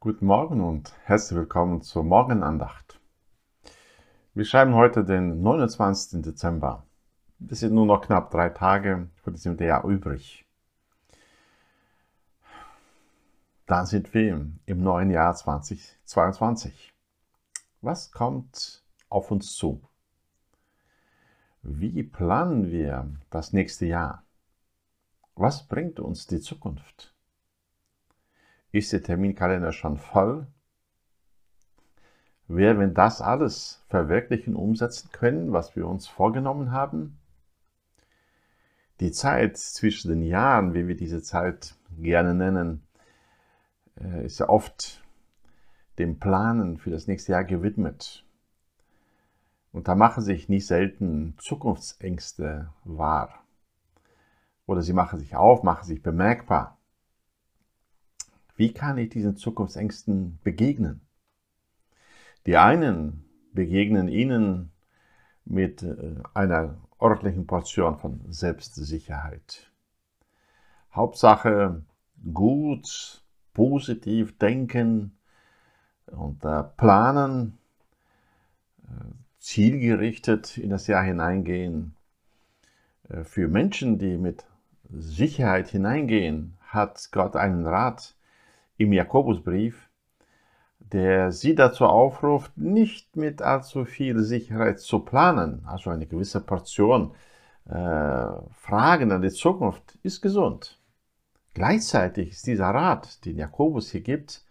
[0.00, 3.00] Guten Morgen und herzlich willkommen zur Morgenandacht.
[4.32, 6.22] Wir schreiben heute den 29.
[6.22, 6.86] Dezember.
[7.50, 10.46] Es sind nur noch knapp drei Tage für diesem Jahr übrig.
[13.66, 16.94] Dann sind wir im neuen Jahr 2022.
[17.80, 19.82] Was kommt auf uns zu?
[21.62, 24.22] Wie planen wir das nächste Jahr?
[25.34, 27.17] Was bringt uns die Zukunft?
[28.70, 30.46] Ist der Terminkalender schon voll?
[32.48, 37.18] Werden wir das alles verwirklichen, umsetzen können, was wir uns vorgenommen haben?
[39.00, 42.82] Die Zeit zwischen den Jahren, wie wir diese Zeit gerne nennen,
[44.00, 45.04] äh, ist ja oft
[45.98, 48.24] dem Planen für das nächste Jahr gewidmet.
[49.72, 53.44] Und da machen sich nicht selten Zukunftsängste wahr.
[54.66, 56.77] Oder sie machen sich auf, machen sich bemerkbar.
[58.58, 61.00] Wie kann ich diesen Zukunftsängsten begegnen?
[62.44, 64.72] Die einen begegnen ihnen
[65.44, 69.70] mit äh, einer ordentlichen Portion von Selbstsicherheit.
[70.92, 71.84] Hauptsache
[72.34, 73.22] gut,
[73.54, 75.16] positiv denken
[76.06, 77.58] und äh, planen,
[78.82, 79.04] äh,
[79.38, 81.94] zielgerichtet in das Jahr hineingehen.
[83.22, 84.44] Für Menschen, die mit
[84.90, 88.17] Sicherheit hineingehen, hat Gott einen Rat,
[88.78, 89.90] im Jakobusbrief,
[90.78, 95.64] der sie dazu aufruft, nicht mit allzu viel Sicherheit zu planen.
[95.66, 97.12] Also eine gewisse Portion
[97.68, 100.80] äh, Fragen an die Zukunft ist gesund.
[101.52, 104.44] Gleichzeitig ist dieser Rat, den Jakobus hier gibt,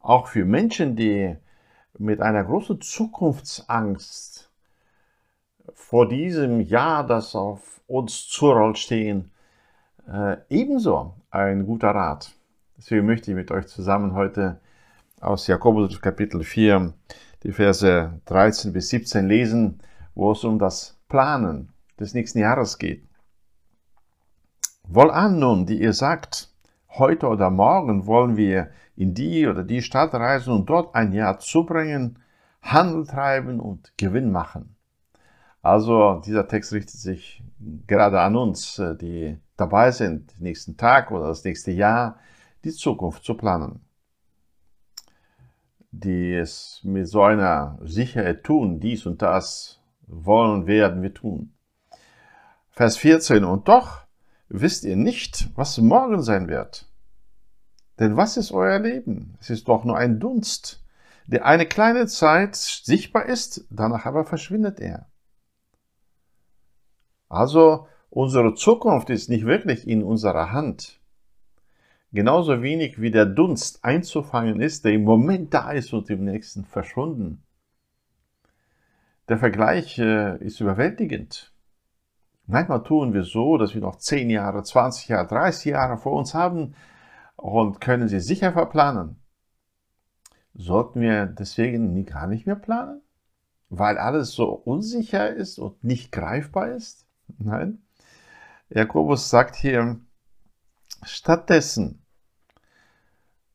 [0.00, 1.36] auch für Menschen, die
[1.98, 4.50] mit einer großen Zukunftsangst
[5.74, 9.30] vor diesem Jahr, das auf uns zurollt, stehen,
[10.08, 12.34] äh, ebenso ein guter Rat.
[12.76, 14.60] Deswegen möchte ich mit euch zusammen heute
[15.20, 16.92] aus Jakobus Kapitel 4
[17.42, 19.80] die Verse 13 bis 17 lesen,
[20.14, 23.04] wo es um das Planen des nächsten Jahres geht.
[24.84, 26.52] Wohlan nun, die ihr sagt,
[26.90, 31.38] heute oder morgen wollen wir in die oder die Stadt reisen und dort ein Jahr
[31.38, 32.18] zubringen,
[32.60, 34.76] Handel treiben und Gewinn machen.
[35.62, 37.42] Also dieser Text richtet sich
[37.86, 42.18] gerade an uns, die dabei sind, den nächsten Tag oder das nächste Jahr
[42.64, 43.80] die Zukunft zu planen.
[45.90, 51.52] Die es mit so einer Sicherheit tun, dies und das wollen, werden wir tun.
[52.70, 54.02] Vers 14, und doch
[54.48, 56.88] wisst ihr nicht, was morgen sein wird.
[57.98, 59.36] Denn was ist euer Leben?
[59.40, 60.82] Es ist doch nur ein Dunst,
[61.26, 65.06] der eine kleine Zeit sichtbar ist, danach aber verschwindet er.
[67.28, 71.01] Also unsere Zukunft ist nicht wirklich in unserer Hand
[72.12, 76.64] genauso wenig wie der Dunst einzufangen ist, der im Moment da ist und im nächsten
[76.64, 77.42] verschwunden.
[79.28, 81.52] Der Vergleich äh, ist überwältigend.
[82.46, 86.34] Manchmal tun wir so, dass wir noch 10 Jahre, 20 Jahre, 30 Jahre vor uns
[86.34, 86.74] haben
[87.36, 89.16] und können sie sicher verplanen.
[90.54, 93.00] Sollten wir deswegen gar nicht mehr planen?
[93.70, 97.06] Weil alles so unsicher ist und nicht greifbar ist?
[97.38, 97.82] Nein.
[98.68, 100.00] Jakobus sagt hier,
[101.04, 102.01] stattdessen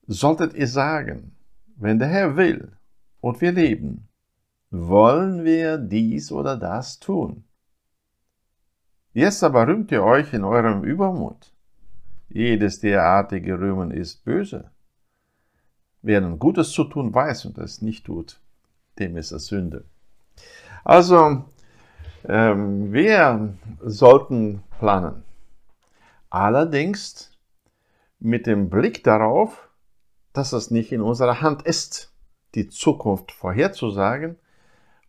[0.07, 1.35] solltet ihr sagen,
[1.75, 2.71] wenn der Herr will
[3.21, 4.07] und wir leben,
[4.71, 7.43] wollen wir dies oder das tun.
[9.13, 11.51] Jetzt aber rühmt ihr euch in eurem Übermut.
[12.29, 14.71] Jedes derartige Rühmen ist böse.
[16.01, 18.39] Wer nun Gutes zu tun weiß und es nicht tut,
[18.99, 19.85] dem ist es Sünde.
[20.83, 21.45] Also,
[22.27, 25.23] ähm, wir sollten planen.
[26.29, 27.31] Allerdings
[28.19, 29.66] mit dem Blick darauf,
[30.37, 32.13] dass es nicht in unserer Hand ist,
[32.55, 34.37] die Zukunft vorherzusagen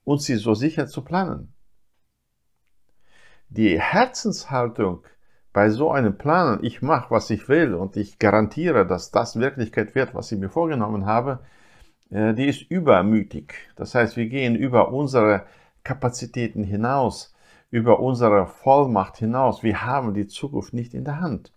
[0.05, 1.53] und sie so sicher zu planen.
[3.50, 5.05] Die Herzenshaltung
[5.53, 9.94] bei so einem Planen, ich mache, was ich will und ich garantiere, dass das Wirklichkeit
[9.94, 11.41] wird, was ich mir vorgenommen habe,
[12.11, 13.55] äh, die ist übermütig.
[13.76, 15.44] Das heißt, wir gehen über unsere
[15.85, 17.35] Kapazitäten hinaus,
[17.70, 19.62] über unsere Vollmacht hinaus.
[19.62, 21.52] Wir haben die Zukunft nicht in der Hand.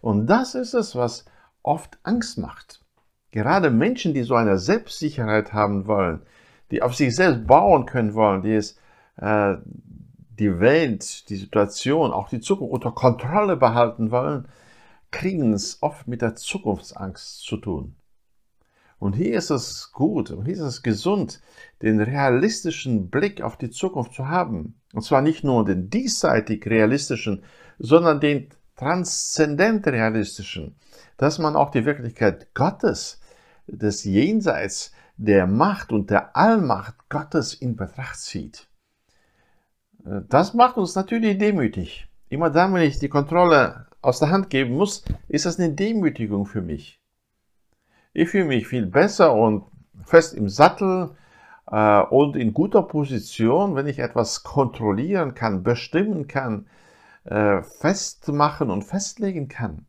[0.00, 1.24] Und das ist es, was
[1.62, 2.81] oft Angst macht.
[3.32, 6.22] Gerade Menschen, die so eine Selbstsicherheit haben wollen,
[6.70, 8.78] die auf sich selbst bauen können wollen, die es
[9.16, 9.56] äh,
[10.38, 14.48] die Welt, die Situation, auch die Zukunft unter Kontrolle behalten wollen,
[15.10, 17.96] kriegen es oft mit der Zukunftsangst zu tun.
[18.98, 21.40] Und hier ist es gut und hier ist es gesund,
[21.80, 24.80] den realistischen Blick auf die Zukunft zu haben.
[24.92, 27.42] Und zwar nicht nur den diesseitig realistischen,
[27.78, 30.76] sondern den transzendent realistischen,
[31.16, 33.20] dass man auch die Wirklichkeit Gottes
[33.66, 38.68] das Jenseits der Macht und der Allmacht Gottes in Betracht zieht.
[40.04, 42.08] Äh, das macht uns natürlich demütig.
[42.28, 46.46] Immer dann, wenn ich die Kontrolle aus der Hand geben muss, ist das eine Demütigung
[46.46, 47.00] für mich.
[48.12, 49.64] Ich fühle mich viel besser und
[50.04, 51.16] fest im Sattel
[51.66, 56.66] äh, und in guter Position, wenn ich etwas kontrollieren kann, bestimmen kann,
[57.24, 59.86] äh, festmachen und festlegen kann.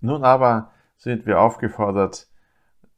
[0.00, 2.27] Nun aber sind wir aufgefordert,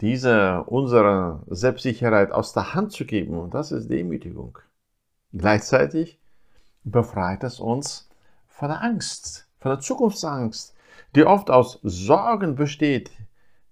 [0.01, 3.39] diese unsere Selbstsicherheit aus der Hand zu geben.
[3.39, 4.59] Und das ist Demütigung.
[5.33, 6.21] Gleichzeitig
[6.85, 8.09] befreit es uns
[8.47, 10.75] von der Angst, von der Zukunftsangst,
[11.15, 13.11] die oft aus Sorgen besteht,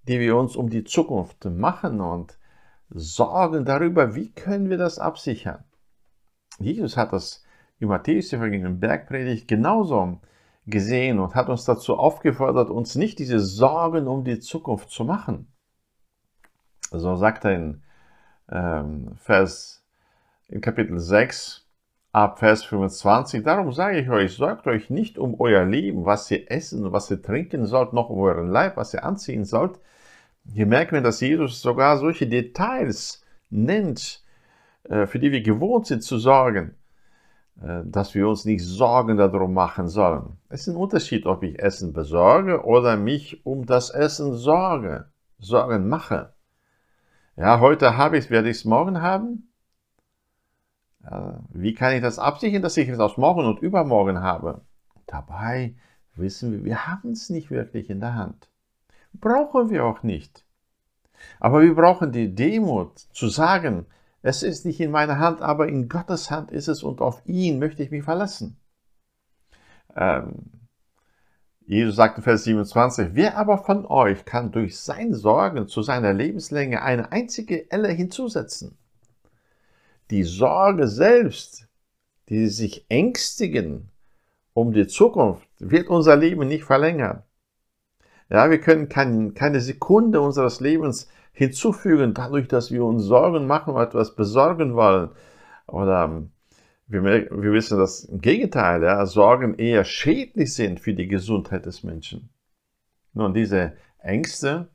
[0.06, 2.38] die wir uns um die Zukunft machen und
[2.90, 5.64] Sorgen darüber, wie können wir das absichern.
[6.58, 7.44] Jesus hat das
[7.78, 10.20] im Matthäus-Evangelium, im Bergpredigt genauso
[10.66, 15.52] gesehen und hat uns dazu aufgefordert, uns nicht diese Sorgen um die Zukunft zu machen.
[16.90, 17.82] So sagt er in
[18.50, 19.84] ähm, Vers,
[20.48, 21.66] in Kapitel 6,
[22.12, 26.50] ab Vers 25, darum sage ich euch, sorgt euch nicht um euer Leben, was ihr
[26.50, 29.78] essen, was ihr trinken sollt, noch um euren Leib, was ihr anziehen sollt.
[30.50, 34.24] Hier merken wir, dass Jesus sogar solche Details nennt,
[34.84, 36.74] äh, für die wir gewohnt sind zu sorgen,
[37.60, 40.38] äh, dass wir uns nicht Sorgen darum machen sollen.
[40.48, 45.88] Es ist ein Unterschied, ob ich Essen besorge oder mich um das Essen sorge, Sorgen
[45.88, 46.32] mache
[47.38, 49.52] ja, heute habe ich es, werde ich es morgen haben?
[51.50, 54.62] Wie kann ich das absichern, dass ich es aus morgen und übermorgen habe?
[55.06, 55.76] Dabei
[56.16, 58.50] wissen wir, wir haben es nicht wirklich in der Hand.
[59.14, 60.44] Brauchen wir auch nicht.
[61.38, 63.86] Aber wir brauchen die Demut zu sagen,
[64.22, 67.60] es ist nicht in meiner Hand, aber in Gottes Hand ist es und auf ihn
[67.60, 68.58] möchte ich mich verlassen.
[69.96, 70.50] Ähm,
[71.68, 76.80] Jesus sagte Vers 27, wer aber von euch kann durch sein Sorgen zu seiner Lebenslänge
[76.80, 78.78] eine einzige Elle hinzusetzen?
[80.10, 81.68] Die Sorge selbst,
[82.30, 83.90] die sich ängstigen
[84.54, 87.22] um die Zukunft, wird unser Leben nicht verlängern.
[88.30, 93.74] Ja, wir können kein, keine Sekunde unseres Lebens hinzufügen, dadurch, dass wir uns Sorgen machen
[93.74, 95.10] oder etwas besorgen wollen
[95.66, 96.30] oder ähm,
[96.88, 101.84] wir, wir wissen das im Gegenteil, ja, Sorgen eher schädlich sind für die Gesundheit des
[101.84, 102.30] Menschen.
[103.12, 104.68] Nun, diese Ängste,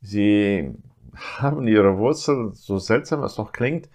[0.00, 0.72] sie
[1.14, 3.88] haben ihre Wurzel, so seltsam es auch klingt,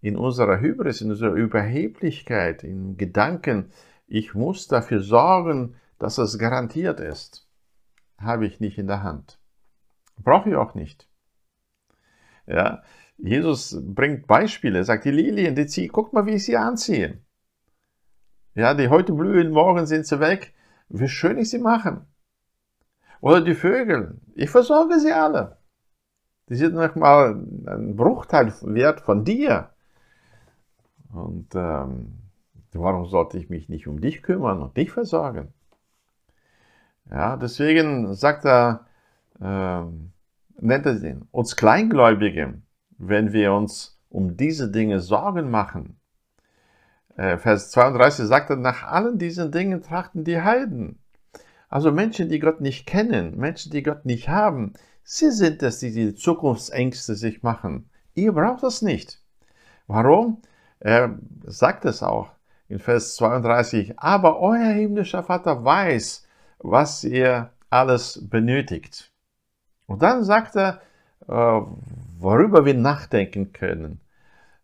[0.00, 3.70] in unserer Hybris, in unserer Überheblichkeit, in Gedanken,
[4.06, 7.48] ich muss dafür sorgen, dass es garantiert ist,
[8.18, 9.38] habe ich nicht in der Hand.
[10.16, 11.08] Brauche ich auch nicht.
[12.46, 12.82] Ja,
[13.22, 17.18] Jesus bringt Beispiele, sagt, die Lilien, die ziehen, guckt mal, wie ich sie anziehe.
[18.54, 20.54] Ja, die heute blühen, morgen sind sie weg,
[20.88, 22.06] wie schön ich sie mache.
[23.20, 25.58] Oder die Vögel, ich versorge sie alle.
[26.48, 27.34] Die sind noch mal
[27.66, 29.70] ein Bruchteil wert von dir.
[31.12, 32.18] Und ähm,
[32.72, 35.52] warum sollte ich mich nicht um dich kümmern und dich versorgen?
[37.10, 38.86] Ja, deswegen sagt er,
[39.40, 39.82] äh,
[40.60, 42.60] nennt er sie, uns Kleingläubige,
[43.00, 45.98] wenn wir uns um diese Dinge Sorgen machen.
[47.16, 50.98] Äh, Vers 32 sagt er, nach allen diesen Dingen trachten die Heiden.
[51.68, 55.92] Also Menschen, die Gott nicht kennen, Menschen, die Gott nicht haben, sie sind es, die
[55.92, 57.88] die Zukunftsängste sich machen.
[58.14, 59.22] Ihr braucht das nicht.
[59.86, 60.42] Warum?
[60.78, 62.32] Er sagt es auch
[62.68, 66.26] in Vers 32, aber euer himmlischer Vater weiß,
[66.58, 69.12] was ihr alles benötigt.
[69.86, 70.80] Und dann sagt er,
[71.28, 71.60] äh,
[72.20, 74.00] worüber wir nachdenken können,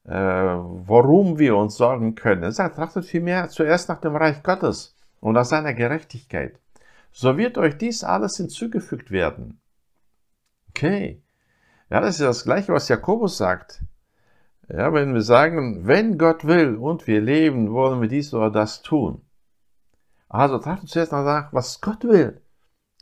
[0.05, 2.43] äh, worum wir uns sorgen können.
[2.43, 6.59] Er sagt, trachtet vielmehr zuerst nach dem Reich Gottes und nach seiner Gerechtigkeit.
[7.13, 9.59] So wird euch dies alles hinzugefügt werden.
[10.71, 11.23] Okay.
[11.89, 13.83] Ja, das ist das Gleiche, was Jakobus sagt.
[14.69, 18.83] Ja, wenn wir sagen, wenn Gott will und wir leben, wollen wir dies oder das
[18.83, 19.23] tun.
[20.29, 22.41] Also trachtet zuerst nach, was Gott will.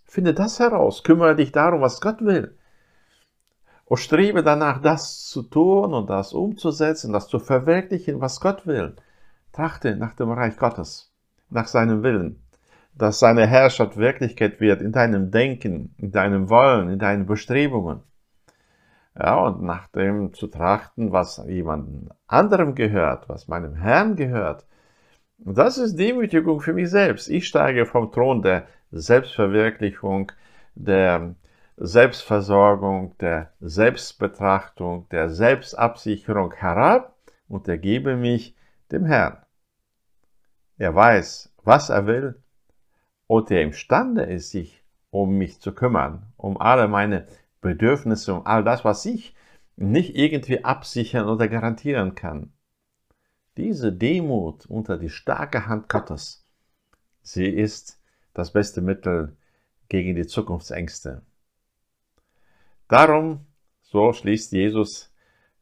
[0.05, 1.03] Finde das heraus.
[1.03, 2.57] Kümmere dich darum, was Gott will
[3.87, 8.97] und strebe danach, das zu tun und das umzusetzen, das zu verwirklichen, was Gott will.
[9.53, 11.13] Trachte nach dem Reich Gottes,
[11.51, 12.43] nach seinem Willen,
[12.95, 18.03] dass seine Herrschaft Wirklichkeit wird in deinem Denken, in deinem Wollen, in deinen Bestrebungen.
[19.17, 24.67] Ja, und nach dem zu trachten, was jemand anderem gehört, was meinem Herrn gehört.
[25.39, 27.29] Das ist Demütigung für mich selbst.
[27.29, 30.33] Ich steige vom Thron der Selbstverwirklichung,
[30.75, 31.37] der
[31.77, 37.17] Selbstversorgung, der Selbstbetrachtung, der Selbstabsicherung herab
[37.49, 38.57] und ergebe mich
[38.93, 39.39] dem Herrn.
[40.79, 42.43] Er weiß, was er will
[43.27, 47.27] und er imstande ist, sich um mich zu kümmern, um alle meine
[47.61, 49.35] Bedürfnisse, um all das, was ich
[49.77, 52.53] nicht irgendwie absichern oder garantieren kann.
[53.57, 56.47] Diese Demut unter die starke Hand Gottes,
[57.23, 58.01] sie ist
[58.33, 59.37] das beste Mittel
[59.89, 61.23] gegen die Zukunftsängste.
[62.95, 63.41] Darum,
[63.83, 65.13] so schließt Jesus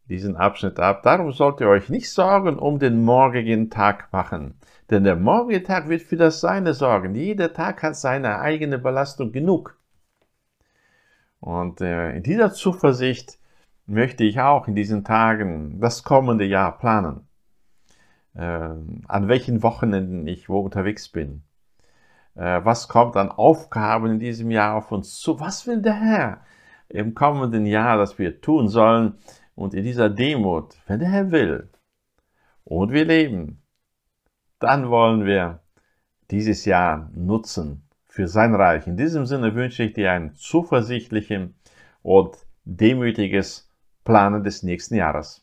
[0.05, 4.61] diesen Abschnitt ab, darum sollt ihr euch nicht sorgen um den morgigen Tag machen,
[4.91, 7.15] denn der morgige Tag wird für das Seine sorgen.
[7.15, 9.81] Jeder Tag hat seine eigene Belastung genug.
[11.41, 13.39] Und äh, in dieser Zuversicht
[13.87, 17.27] möchte ich auch in diesen Tagen das kommende Jahr planen.
[18.35, 18.75] Äh,
[19.09, 21.45] an welchen Wochenenden ich wo unterwegs bin.
[22.35, 25.41] Äh, was kommt an Aufgaben in diesem Jahr auf uns zu?
[25.41, 26.45] Was will der Herr
[26.93, 29.15] im kommenden Jahr, dass wir tun sollen?
[29.55, 31.69] Und in dieser Demut, wenn der Herr will
[32.65, 33.63] und wir leben,
[34.59, 35.61] dann wollen wir
[36.31, 38.87] dieses Jahr nutzen für sein Reich.
[38.87, 41.51] In diesem Sinne wünsche ich dir ein zuversichtliches
[42.03, 43.71] und demütiges
[44.05, 45.42] Planen des nächsten Jahres.